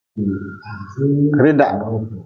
[1.43, 1.67] Rida.